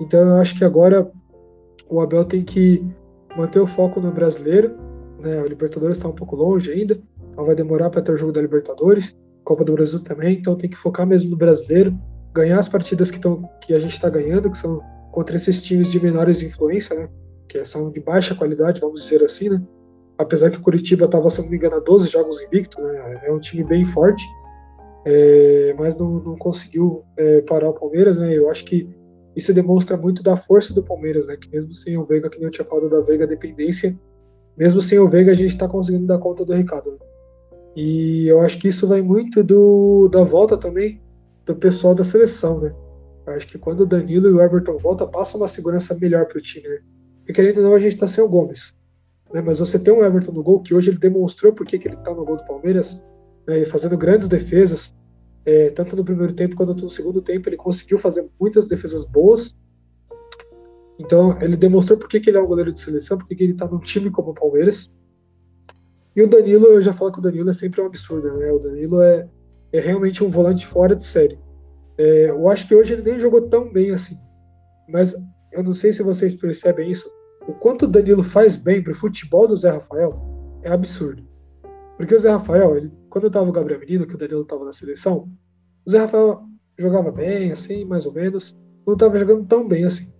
Então 0.00 0.20
eu 0.20 0.36
acho 0.36 0.56
que 0.56 0.64
agora 0.64 1.10
o 1.88 2.00
Abel 2.00 2.24
tem 2.24 2.44
que 2.44 2.84
manter 3.36 3.60
o 3.60 3.66
foco 3.66 4.00
no 4.00 4.10
brasileiro 4.12 4.74
né? 5.18 5.40
O 5.42 5.46
Libertadores 5.46 5.96
está 5.96 6.08
um 6.08 6.14
pouco 6.14 6.36
longe 6.36 6.70
ainda, 6.70 6.98
então 7.32 7.44
vai 7.44 7.54
demorar 7.54 7.90
para 7.90 8.02
ter 8.02 8.12
o 8.12 8.16
jogo 8.16 8.32
da 8.32 8.40
Libertadores, 8.40 9.14
Copa 9.44 9.64
do 9.64 9.72
Brasil 9.72 10.00
também, 10.00 10.38
então 10.38 10.56
tem 10.56 10.70
que 10.70 10.76
focar 10.76 11.06
mesmo 11.06 11.30
no 11.30 11.36
brasileiro, 11.36 11.98
ganhar 12.32 12.58
as 12.58 12.68
partidas 12.68 13.10
que, 13.10 13.18
tão, 13.18 13.48
que 13.62 13.74
a 13.74 13.78
gente 13.78 13.92
está 13.92 14.08
ganhando, 14.08 14.50
que 14.50 14.58
são 14.58 14.80
contra 15.10 15.36
esses 15.36 15.60
times 15.60 15.90
de 15.90 16.00
menores 16.00 16.42
influência, 16.42 16.94
né? 16.94 17.08
Que 17.48 17.64
são 17.64 17.90
de 17.90 17.98
baixa 17.98 18.34
qualidade, 18.34 18.80
vamos 18.80 19.02
dizer 19.02 19.24
assim, 19.24 19.48
né? 19.48 19.62
Apesar 20.18 20.50
que 20.50 20.58
o 20.58 20.62
Curitiba 20.62 21.04
estava, 21.04 21.30
se 21.30 21.40
não 21.40 21.48
me 21.48 21.56
engano, 21.56 21.76
a 21.76 21.80
12 21.80 22.08
jogos 22.08 22.42
invicto, 22.42 22.80
né? 22.82 23.20
É 23.24 23.32
um 23.32 23.38
time 23.38 23.62
bem 23.62 23.86
forte, 23.86 24.24
é, 25.04 25.74
mas 25.78 25.96
não, 25.96 26.20
não 26.20 26.36
conseguiu 26.36 27.04
é, 27.16 27.40
parar 27.42 27.70
o 27.70 27.74
Palmeiras, 27.74 28.18
né? 28.18 28.36
Eu 28.36 28.50
acho 28.50 28.64
que 28.64 28.88
isso 29.36 29.54
demonstra 29.54 29.96
muito 29.96 30.22
da 30.22 30.36
força 30.36 30.74
do 30.74 30.82
Palmeiras, 30.82 31.26
né? 31.26 31.36
Que 31.36 31.48
mesmo 31.48 31.72
sem 31.72 31.96
o 31.96 32.04
Veiga, 32.04 32.28
que 32.28 32.38
nem 32.38 32.46
eu 32.46 32.50
tinha 32.50 32.64
falado 32.64 32.90
da 32.90 33.00
Veiga, 33.00 33.26
dependência 33.26 33.96
mesmo 34.58 34.80
sem 34.80 34.98
o 34.98 35.08
Veiga, 35.08 35.30
a 35.30 35.34
gente 35.34 35.50
está 35.50 35.68
conseguindo 35.68 36.06
dar 36.06 36.18
conta 36.18 36.44
do 36.44 36.52
recado. 36.52 36.98
E 37.76 38.26
eu 38.26 38.40
acho 38.40 38.58
que 38.58 38.66
isso 38.66 38.88
vai 38.88 39.00
muito 39.00 39.44
do, 39.44 40.08
da 40.08 40.24
volta 40.24 40.56
também 40.56 41.00
do 41.46 41.54
pessoal 41.54 41.94
da 41.94 42.02
seleção, 42.02 42.58
né? 42.58 42.74
Eu 43.24 43.34
acho 43.34 43.46
que 43.46 43.56
quando 43.56 43.82
o 43.82 43.86
Danilo 43.86 44.28
e 44.28 44.32
o 44.32 44.42
Everton 44.42 44.76
voltam, 44.78 45.08
passa 45.08 45.36
uma 45.36 45.46
segurança 45.46 45.94
melhor 45.94 46.26
para 46.26 46.38
o 46.38 46.42
time, 46.42 46.66
né? 46.66 46.80
Querendo 47.32 47.58
ou 47.58 47.64
não, 47.64 47.74
a 47.74 47.78
gente 47.78 47.92
está 47.92 48.08
sem 48.08 48.24
o 48.24 48.28
Gomes. 48.28 48.74
Né? 49.32 49.40
Mas 49.40 49.58
você 49.58 49.78
tem 49.78 49.92
um 49.92 50.04
Everton 50.04 50.32
no 50.32 50.42
gol, 50.42 50.62
que 50.62 50.74
hoje 50.74 50.90
ele 50.90 50.98
demonstrou 50.98 51.52
por 51.52 51.66
que 51.66 51.76
ele 51.76 51.94
está 51.94 52.14
no 52.14 52.24
gol 52.24 52.36
do 52.36 52.46
Palmeiras, 52.46 53.02
né? 53.46 53.64
fazendo 53.64 53.96
grandes 53.96 54.28
defesas, 54.28 54.94
é, 55.44 55.70
tanto 55.70 55.96
no 55.96 56.04
primeiro 56.04 56.32
tempo 56.34 56.56
quanto 56.56 56.74
no 56.74 56.90
segundo 56.90 57.22
tempo, 57.22 57.48
ele 57.48 57.56
conseguiu 57.56 57.98
fazer 57.98 58.28
muitas 58.38 58.66
defesas 58.66 59.04
boas, 59.04 59.56
Então, 60.98 61.40
ele 61.40 61.56
demonstrou 61.56 61.98
por 61.98 62.08
que, 62.08 62.16
ele 62.28 62.36
é 62.36 62.40
um 62.40 62.46
goleiro 62.46 62.72
de 62.72 62.80
seleção, 62.80 63.16
por 63.16 63.26
que 63.28 63.42
ele 63.42 63.52
está 63.52 63.66
num 63.66 63.78
time 63.78 64.10
como 64.10 64.30
o 64.30 64.34
Palmeiras. 64.34 64.90
E 66.16 66.22
o 66.22 66.28
Danilo, 66.28 66.66
eu 66.66 66.82
já 66.82 66.92
falo 66.92 67.12
que 67.12 67.20
o 67.20 67.22
Danilo 67.22 67.50
é 67.50 67.52
sempre 67.52 67.80
um 67.80 67.86
absurdo, 67.86 68.36
né? 68.36 68.50
O 68.50 68.58
Danilo 68.58 69.00
é, 69.00 69.28
é 69.72 69.78
realmente 69.78 70.24
um 70.24 70.30
volante 70.30 70.66
fora 70.66 70.96
de 70.96 71.04
série. 71.04 71.38
É, 71.96 72.30
eu 72.30 72.48
acho 72.48 72.66
que 72.66 72.74
hoje 72.74 72.94
ele 72.94 73.02
nem 73.02 73.20
jogou 73.20 73.42
tão 73.42 73.72
bem 73.72 73.92
assim. 73.92 74.18
Mas 74.88 75.14
eu 75.52 75.62
não 75.62 75.72
sei 75.72 75.92
se 75.92 76.02
vocês 76.02 76.34
percebem 76.34 76.90
isso. 76.90 77.08
O 77.48 77.54
quanto 77.54 77.86
o 77.86 77.88
Danilo 77.88 78.22
faz 78.22 78.56
bem 78.56 78.82
pro 78.82 78.94
futebol 78.94 79.48
do 79.48 79.56
Zé 79.56 79.70
Rafael 79.70 80.20
é 80.62 80.70
absurdo. 80.70 81.26
Porque 81.96 82.14
o 82.14 82.20
Zé 82.20 82.30
Rafael, 82.30 82.76
ele, 82.76 82.92
quando 83.08 83.24
eu 83.24 83.30
tava 83.30 83.48
o 83.48 83.52
Gabriel 83.52 83.80
Menino, 83.80 84.06
que 84.06 84.14
o 84.14 84.18
Danilo 84.18 84.44
tava 84.44 84.66
na 84.66 84.72
seleção, 84.74 85.30
o 85.86 85.90
Zé 85.90 86.00
Rafael 86.00 86.42
jogava 86.78 87.10
bem, 87.10 87.50
assim, 87.50 87.86
mais 87.86 88.04
ou 88.04 88.12
menos. 88.12 88.54
Não 88.86 88.98
tava 88.98 89.18
jogando 89.18 89.46
tão 89.46 89.66
bem 89.66 89.86
assim. 89.86 90.12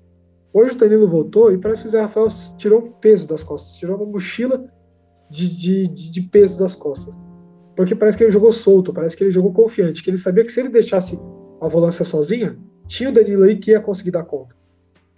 Hoje 0.55 0.75
o 0.75 0.79
Danilo 0.79 1.07
voltou 1.07 1.53
e 1.53 1.59
parece 1.59 1.83
que 1.83 1.89
o 1.89 1.91
Zé 1.91 2.01
Rafael 2.01 2.29
tirou 2.57 2.81
um 2.81 2.93
peso 2.93 3.29
das 3.29 3.43
costas, 3.43 3.75
tirou 3.75 3.97
uma 3.97 4.07
mochila 4.07 4.67
de, 5.31 5.55
de, 5.55 5.87
de, 5.87 6.11
de 6.11 6.23
peso 6.23 6.59
das 6.59 6.75
costas. 6.75 7.15
Porque 7.77 7.95
parece 7.95 8.17
que 8.17 8.25
ele 8.25 8.31
jogou 8.31 8.53
solto, 8.53 8.91
parece 8.91 9.15
que 9.15 9.23
ele 9.23 9.31
jogou 9.31 9.53
confiante, 9.53 10.03
que 10.03 10.09
ele 10.09 10.17
sabia 10.17 10.47
que 10.47 10.51
se 10.51 10.61
ele 10.61 10.71
deixasse 10.71 11.21
a 11.61 11.69
volância 11.69 12.07
sozinha, 12.07 12.59
tinha 12.87 13.11
o 13.11 13.13
Danilo 13.13 13.45
aí 13.45 13.59
que 13.59 13.73
ia 13.73 13.81
conseguir 13.81 14.13
dar 14.13 14.25
conta. 14.25 14.58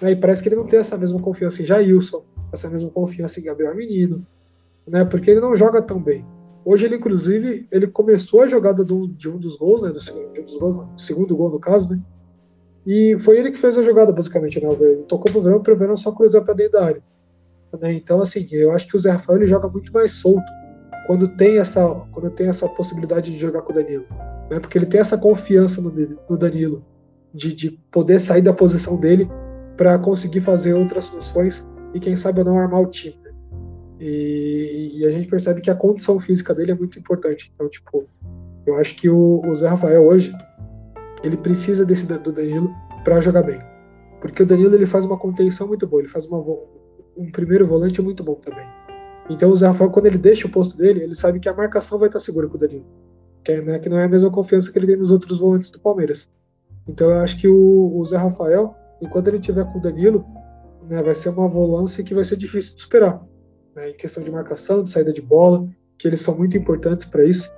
E 0.03 0.17
parece 0.17 0.43
que 0.43 0.49
ele 0.49 0.57
não 0.57 0.67
tem 0.67 0.79
essa 0.79 0.97
mesma 0.97 1.21
confiança 1.21 1.63
em 1.63 1.65
Jailson, 1.65 2.25
essa 2.53 2.69
mesma 2.71 2.91
confiança 2.91 3.39
em 3.39 3.45
Gabriel 3.45 3.75
Menino, 3.75 4.27
né? 4.87 5.05
Porque 5.05 5.31
ele 5.31 5.41
não 5.41 5.57
joga 5.57 5.83
tão 5.83 6.01
bem. 6.01 6.25
Hoje 6.65 6.87
ele, 6.87 6.97
inclusive, 6.97 7.67
ele 7.71 7.87
começou 7.87 8.43
a 8.43 8.47
jogada 8.47 8.85
do, 8.85 9.09
de 9.09 9.29
um 9.29 9.39
dos 9.39 9.57
gols, 9.57 9.83
né? 9.83 9.91
Do 9.91 10.01
segundo, 10.01 10.43
dos 10.43 10.59
gols, 10.59 10.87
segundo 10.97 11.37
gol, 11.37 11.51
no 11.51 11.59
caso, 11.59 11.91
né? 11.91 12.01
E 12.87 13.17
foi 13.21 13.39
ele 13.39 13.51
que 13.51 13.59
fez 13.59 13.77
a 13.77 13.83
jogada, 13.83 14.13
basicamente, 14.13 14.61
né? 14.61 14.69
Ele 14.69 15.03
tocou 15.03 15.31
pro 15.31 15.43
Verão, 15.43 15.63
pro 15.63 15.77
Verão 15.77 15.97
só 15.97 16.13
cruzar 16.13 16.43
para 16.43 16.55
dentro 16.55 16.73
da 16.73 16.85
área. 16.85 17.03
Né? 17.79 17.93
Então, 17.93 18.21
assim, 18.21 18.47
eu 18.51 18.73
acho 18.73 18.89
que 18.89 18.97
o 18.97 18.99
Zé 18.99 19.11
Rafael 19.11 19.39
ele 19.39 19.49
joga 19.49 19.69
muito 19.69 19.93
mais 19.93 20.13
solto 20.13 20.51
quando 21.07 21.29
tem 21.37 21.59
essa, 21.59 21.87
quando 22.13 22.31
tem 22.31 22.49
essa 22.49 22.69
possibilidade 22.69 23.31
de 23.31 23.39
jogar 23.39 23.63
com 23.63 23.73
o 23.73 23.75
Danilo. 23.75 24.07
Né? 24.51 24.59
Porque 24.59 24.79
ele 24.79 24.87
tem 24.87 25.01
essa 25.01 25.17
confiança 25.17 25.81
no, 25.81 25.93
no 26.29 26.37
Danilo, 26.37 26.85
de, 27.33 27.55
de 27.55 27.71
poder 27.93 28.19
sair 28.19 28.43
da 28.43 28.53
posição 28.53 28.97
dele 28.97 29.31
para 29.81 29.99
conseguir 29.99 30.43
fazer 30.43 30.75
outras 30.75 31.07
soluções 31.07 31.67
e, 31.95 32.01
quem 32.01 32.15
sabe, 32.15 32.45
não 32.45 32.59
armar 32.59 32.83
o 32.83 32.87
time. 32.87 33.19
Né? 33.25 33.31
E, 33.99 34.91
e, 34.97 35.07
a 35.07 35.11
gente 35.11 35.27
percebe 35.27 35.63
que 35.63 35.71
a 35.71 35.75
condição 35.75 36.21
física 36.21 36.55
dele 36.55 36.73
é 36.73 36.75
muito 36.75 36.99
importante. 36.99 37.51
Então, 37.55 37.67
tipo, 37.67 38.07
eu 38.67 38.77
acho 38.77 38.95
que 38.95 39.09
o, 39.09 39.41
o 39.43 39.55
Zé 39.55 39.69
Rafael 39.69 40.05
hoje 40.05 40.37
ele 41.25 41.35
precisa 41.35 41.83
desse 41.83 42.05
do 42.05 42.31
Danilo 42.31 42.71
para 43.05 43.23
jogar 43.23 43.43
bem. 43.43 43.59
Porque 44.21 44.43
o 44.43 44.47
Danilo 44.47 44.75
ele 44.75 44.85
faz 44.85 45.07
uma 45.07 45.17
contenção 45.17 45.67
muito 45.67 45.87
boa, 45.87 46.03
ele 46.03 46.11
faz 46.11 46.27
uma, 46.27 46.39
um 47.17 47.31
primeiro 47.33 47.67
volante 47.67 48.03
muito 48.03 48.23
bom 48.23 48.35
também. 48.35 48.67
Então 49.31 49.51
o 49.51 49.57
Zé 49.57 49.67
Rafael, 49.67 49.91
quando 49.91 50.05
ele 50.05 50.19
deixa 50.19 50.47
o 50.47 50.51
posto 50.51 50.77
dele, 50.77 51.05
ele 51.05 51.15
sabe 51.15 51.41
que 51.41 51.49
a 51.49 51.55
marcação 51.55 51.99
vai 51.99 52.11
estar 52.11 52.21
segura 52.21 52.47
com 52.47 52.59
o 52.59 52.61
Danilo. 52.61 52.85
Que, 53.43 53.53
é, 53.53 53.63
né, 53.63 53.79
que 53.79 53.89
não 53.89 53.99
é 53.99 54.05
a 54.05 54.09
mesma 54.09 54.31
confiança 54.31 54.71
que 54.71 54.79
ele 54.79 54.89
tem 54.89 54.97
nos 54.99 55.11
outros 55.11 55.39
volantes 55.39 55.71
do 55.71 55.81
Palmeiras. 55.81 56.29
Então 56.87 57.11
eu 57.11 57.21
acho 57.21 57.41
que 57.41 57.49
o, 57.49 57.97
o 57.97 58.05
Zé 58.05 58.19
Rafael, 58.19 58.77
enquanto 59.01 59.29
ele 59.29 59.41
tiver 59.41 59.65
com 59.73 59.79
o 59.79 59.83
Danilo, 59.83 60.25
né, 60.89 61.03
vai 61.03 61.15
ser 61.15 61.29
uma 61.31 61.49
volância 61.49 62.03
que 62.05 62.15
vai 62.15 62.25
ser 62.25 62.37
difícil 62.37 62.75
de 62.75 62.83
superar. 62.83 63.23
Né, 63.75 63.91
em 63.91 63.97
questão 63.97 64.23
de 64.23 64.31
marcação, 64.31 64.83
de 64.83 64.91
saída 64.91 65.13
de 65.13 65.23
bola, 65.23 65.69
que 65.99 66.09
eles 66.09 66.21
são 66.21 66.37
muito 66.37 66.57
importantes 66.57 67.05
para 67.05 67.25
isso 67.25 67.51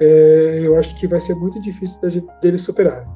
é, 0.00 0.60
eu 0.62 0.76
acho 0.76 0.94
que 0.98 1.06
vai 1.06 1.20
ser 1.20 1.34
muito 1.34 1.60
difícil 1.60 1.98
deles 2.40 2.60
superar. 2.60 3.06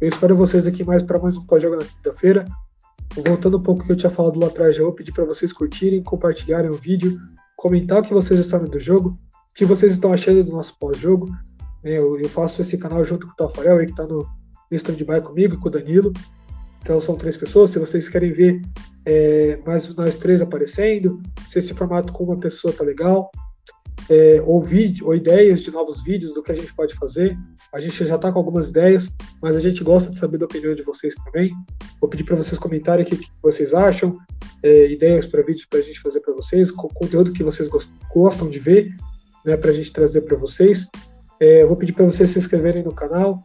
Eu 0.00 0.08
espero 0.08 0.34
vocês 0.34 0.66
aqui 0.66 0.82
mais 0.82 1.02
para 1.02 1.18
mais 1.18 1.36
um 1.36 1.44
pós-jogo 1.44 1.76
na 1.76 1.84
quinta-feira. 1.84 2.46
Voltando 3.14 3.58
um 3.58 3.62
pouco 3.62 3.84
que 3.84 3.92
eu 3.92 3.96
tinha 3.96 4.10
falado 4.10 4.38
lá 4.38 4.46
atrás, 4.46 4.74
já 4.74 4.82
vou 4.82 4.92
pedir 4.92 5.12
para 5.12 5.24
vocês 5.24 5.52
curtirem, 5.52 6.02
compartilharem 6.02 6.70
o 6.70 6.76
vídeo, 6.76 7.20
comentar 7.56 8.00
o 8.00 8.02
que 8.02 8.14
vocês 8.14 8.44
sabem 8.46 8.70
do 8.70 8.80
jogo, 8.80 9.18
o 9.50 9.54
que 9.54 9.64
vocês 9.64 9.92
estão 9.92 10.12
achando 10.12 10.42
do 10.42 10.52
nosso 10.52 10.78
pós-jogo. 10.78 11.28
É, 11.84 11.98
eu, 11.98 12.18
eu, 12.18 12.28
faço 12.28 12.62
esse 12.62 12.78
canal 12.78 13.04
junto 13.04 13.26
com 13.26 13.32
o 13.32 13.36
Tafarel, 13.36 13.78
que 13.78 13.90
está 13.90 14.04
no, 14.04 14.18
no 14.18 14.76
stand-by 14.76 15.20
comigo 15.20 15.54
e 15.54 15.58
com 15.58 15.68
o 15.68 15.70
Danilo. 15.70 16.12
Então 16.80 16.98
são 17.00 17.16
três 17.16 17.36
pessoas. 17.36 17.70
Se 17.70 17.78
vocês 17.78 18.08
querem 18.08 18.32
ver 18.32 18.62
é, 19.04 19.60
mais 19.66 19.94
nós 19.94 20.14
três 20.14 20.40
aparecendo, 20.40 21.20
se 21.48 21.58
esse 21.58 21.74
formato 21.74 22.12
com 22.12 22.24
uma 22.24 22.38
pessoa 22.38 22.72
tá 22.72 22.84
legal, 22.84 23.30
é, 24.08 24.42
ou, 24.44 24.62
vídeo, 24.62 25.06
ou 25.06 25.14
ideias 25.14 25.60
de 25.60 25.70
novos 25.70 26.02
vídeos 26.02 26.32
do 26.32 26.42
que 26.42 26.52
a 26.52 26.54
gente 26.54 26.74
pode 26.74 26.94
fazer. 26.94 27.36
A 27.72 27.80
gente 27.80 28.04
já 28.04 28.16
está 28.16 28.32
com 28.32 28.38
algumas 28.38 28.68
ideias, 28.68 29.10
mas 29.42 29.56
a 29.56 29.60
gente 29.60 29.82
gosta 29.84 30.10
de 30.10 30.18
saber 30.18 30.38
da 30.38 30.46
opinião 30.46 30.74
de 30.74 30.82
vocês 30.82 31.14
também. 31.16 31.52
Vou 32.00 32.08
pedir 32.08 32.24
para 32.24 32.36
vocês 32.36 32.58
comentarem 32.58 33.04
o 33.04 33.08
que, 33.08 33.20
vocês 33.42 33.74
acham, 33.74 34.18
é, 34.62 34.90
ideias 34.90 35.26
para 35.26 35.42
vídeos 35.42 35.66
para 35.66 35.80
a 35.80 35.82
gente 35.82 36.00
fazer 36.00 36.20
para 36.20 36.34
vocês, 36.34 36.70
conteúdo 36.70 37.32
que 37.32 37.42
vocês 37.42 37.68
gostam 38.12 38.48
de 38.48 38.58
ver, 38.58 38.94
né, 39.44 39.56
para 39.56 39.70
a 39.70 39.74
gente 39.74 39.92
trazer 39.92 40.22
para 40.22 40.36
vocês. 40.36 40.86
É, 41.40 41.64
vou 41.64 41.76
pedir 41.76 41.92
para 41.92 42.04
vocês 42.04 42.30
se 42.30 42.38
inscreverem 42.38 42.82
no 42.82 42.94
canal, 42.94 43.40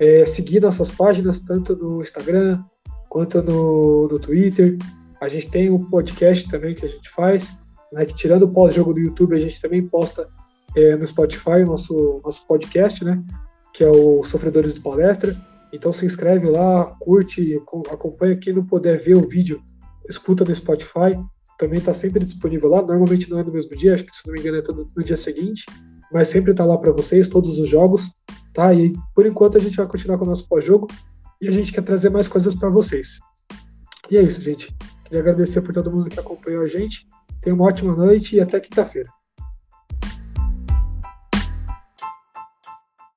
é, 0.00 0.24
seguir 0.26 0.60
nossas 0.60 0.90
páginas, 0.90 1.40
tanto 1.40 1.76
no 1.76 2.02
Instagram 2.02 2.62
quanto 3.08 3.42
no, 3.42 4.08
no 4.08 4.18
Twitter. 4.18 4.76
A 5.20 5.28
gente 5.28 5.50
tem 5.50 5.70
um 5.70 5.84
podcast 5.90 6.48
também 6.50 6.74
que 6.74 6.84
a 6.84 6.88
gente 6.88 7.08
faz 7.10 7.48
né, 7.94 8.04
que 8.04 8.14
tirando 8.14 8.42
o 8.42 8.48
pós-jogo 8.48 8.92
do 8.92 9.00
YouTube, 9.00 9.34
a 9.34 9.38
gente 9.38 9.60
também 9.60 9.86
posta 9.86 10.28
é, 10.76 10.96
no 10.96 11.06
Spotify 11.06 11.62
o 11.62 11.66
nosso, 11.66 12.20
nosso 12.24 12.46
podcast, 12.46 13.04
né, 13.04 13.22
que 13.72 13.82
é 13.82 13.88
o 13.88 14.24
Sofredores 14.24 14.74
de 14.74 14.80
Palestra. 14.80 15.34
Então 15.72 15.92
se 15.92 16.04
inscreve 16.04 16.48
lá, 16.48 16.84
curte, 17.00 17.60
acompanha. 17.90 18.36
Quem 18.36 18.52
não 18.52 18.64
puder 18.64 18.98
ver 18.98 19.16
o 19.16 19.26
vídeo, 19.26 19.60
escuta 20.08 20.44
no 20.44 20.54
Spotify. 20.54 21.18
Também 21.58 21.78
está 21.78 21.94
sempre 21.94 22.24
disponível 22.24 22.68
lá. 22.68 22.82
Normalmente 22.82 23.30
não 23.30 23.38
é 23.38 23.44
no 23.44 23.52
mesmo 23.52 23.76
dia, 23.76 23.94
acho 23.94 24.04
que 24.04 24.16
se 24.16 24.26
não 24.26 24.34
me 24.34 24.40
engano 24.40 24.58
é 24.58 24.62
todo 24.62 24.86
no 24.96 25.02
dia 25.02 25.16
seguinte. 25.16 25.64
Mas 26.12 26.28
sempre 26.28 26.52
está 26.52 26.64
lá 26.64 26.78
para 26.78 26.92
vocês, 26.92 27.28
todos 27.28 27.58
os 27.58 27.68
jogos. 27.68 28.08
Tá? 28.52 28.72
E 28.72 28.92
por 29.14 29.26
enquanto 29.26 29.58
a 29.58 29.60
gente 29.60 29.76
vai 29.76 29.86
continuar 29.86 30.18
com 30.18 30.24
o 30.24 30.28
nosso 30.28 30.46
pós-jogo 30.48 30.86
e 31.40 31.48
a 31.48 31.50
gente 31.50 31.72
quer 31.72 31.82
trazer 31.82 32.08
mais 32.08 32.28
coisas 32.28 32.54
para 32.54 32.68
vocês. 32.68 33.18
E 34.08 34.16
é 34.16 34.22
isso, 34.22 34.40
gente. 34.40 34.72
Queria 35.04 35.20
agradecer 35.20 35.60
por 35.60 35.74
todo 35.74 35.90
mundo 35.90 36.08
que 36.08 36.20
acompanhou 36.20 36.62
a 36.62 36.68
gente. 36.68 37.08
Tenha 37.44 37.54
uma 37.54 37.66
ótima 37.66 37.94
noite 37.94 38.36
e 38.36 38.40
até 38.40 38.58
quinta-feira. 38.58 39.13